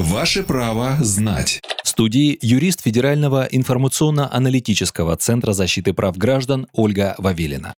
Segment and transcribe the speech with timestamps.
[0.00, 1.60] Ваше право знать.
[1.84, 7.74] В студии юрист Федерального информационно-аналитического центра защиты прав граждан Ольга Вавилина.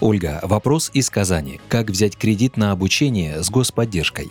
[0.00, 1.60] Ольга, вопрос из Казани.
[1.68, 4.30] Как взять кредит на обучение с господдержкой?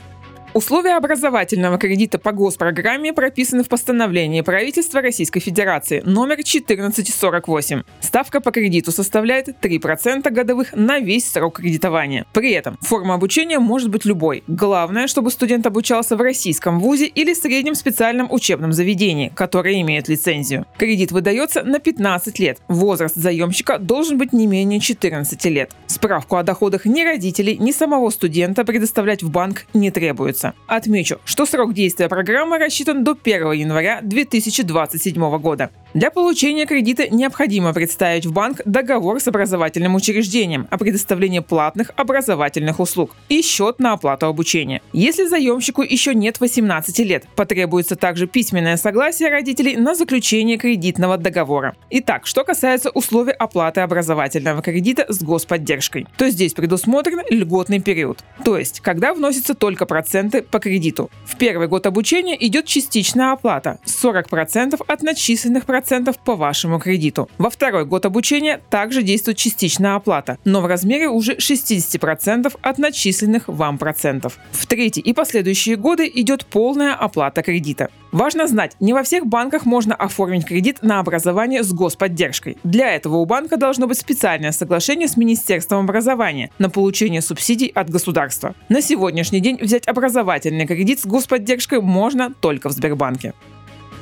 [0.55, 7.82] Условия образовательного кредита по госпрограмме прописаны в постановлении правительства Российской Федерации номер 1448.
[8.00, 12.25] Ставка по кредиту составляет 3% годовых на весь срок кредитования.
[12.32, 14.46] При этом форма обучения может быть любой.
[14.47, 20.65] Главное, чтобы студент обучался в российском вузе или среднем специальном учебном заведении, которое имеет лицензию.
[20.78, 22.60] Кредит выдается на 15 лет.
[22.69, 25.74] Возраст заемщика должен быть не менее 14 лет.
[25.87, 30.55] Справку о доходах ни родителей, ни самого студента предоставлять в банк не требуется месяца.
[30.67, 35.69] Отмечу, что срок действия программы рассчитан до 1 января 2027 года.
[35.94, 42.81] Для получения кредита необходимо представить в банк договор с образовательным учреждением о предоставлении платных образовательных
[42.81, 44.81] услуг и счет на оплату обучения.
[44.92, 51.75] Если заемщику еще нет 18 лет, потребуется также письменное согласие родителей на заключение кредитного договора.
[51.89, 58.20] Итак, что касается условий оплаты образовательного кредита с господдержкой, то здесь предусмотрен льготный период.
[58.44, 61.09] То есть, когда вносятся только проценты по кредиту.
[61.25, 67.30] В первый год обучения идет частичная оплата– 40% от начисленных процентов процентов по вашему кредиту.
[67.38, 73.47] Во второй год обучения также действует частичная оплата, но в размере уже 60% от начисленных
[73.47, 74.39] вам процентов.
[74.52, 77.89] В третий и последующие годы идет полная оплата кредита.
[78.11, 82.58] Важно знать, не во всех банках можно оформить кредит на образование с господдержкой.
[82.64, 87.92] Для этого у банка должно быть специальное соглашение с Министерством образования на получение субсидий от
[87.92, 88.55] государства.
[88.70, 93.33] На сегодняшний день взять образовательный кредит с господдержкой можно только в Сбербанке.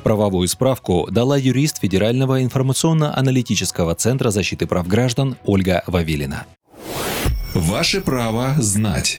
[0.04, 6.44] Правовую справку дала юрист Федерального информационно-аналитического центра защиты прав граждан Ольга Вавилина.
[7.54, 9.12] Ваше право знать.